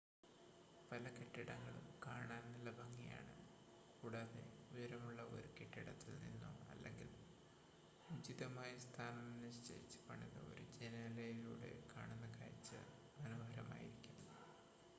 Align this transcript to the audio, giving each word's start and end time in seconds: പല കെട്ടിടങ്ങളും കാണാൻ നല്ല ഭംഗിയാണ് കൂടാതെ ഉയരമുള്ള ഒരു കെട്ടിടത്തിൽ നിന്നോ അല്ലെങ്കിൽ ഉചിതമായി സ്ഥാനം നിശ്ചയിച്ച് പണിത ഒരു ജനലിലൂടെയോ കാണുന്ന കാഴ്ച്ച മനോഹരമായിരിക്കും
പല 0.91 1.03
കെട്ടിടങ്ങളും 1.09 1.85
കാണാൻ 2.05 2.43
നല്ല 2.53 2.69
ഭംഗിയാണ് 2.71 3.33
കൂടാതെ 3.97 4.41
ഉയരമുള്ള 4.71 5.21
ഒരു 5.31 5.49
കെട്ടിടത്തിൽ 5.57 6.13
നിന്നോ 6.23 6.51
അല്ലെങ്കിൽ 6.67 7.09
ഉചിതമായി 8.09 8.75
സ്ഥാനം 8.77 9.27
നിശ്ചയിച്ച് 9.41 9.99
പണിത 10.07 10.37
ഒരു 10.47 10.65
ജനലിലൂടെയോ 10.75 11.79
കാണുന്ന 11.93 12.27
കാഴ്ച്ച 12.33 12.71
മനോഹരമായിരിക്കും 13.17 14.17